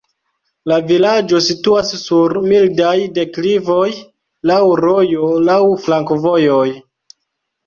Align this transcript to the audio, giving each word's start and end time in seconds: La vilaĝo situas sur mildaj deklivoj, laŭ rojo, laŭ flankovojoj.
La 0.69 0.77
vilaĝo 0.91 1.41
situas 1.47 1.91
sur 2.03 2.33
mildaj 2.53 2.93
deklivoj, 3.19 3.85
laŭ 4.53 4.57
rojo, 4.81 5.29
laŭ 5.51 5.61
flankovojoj. 5.87 6.67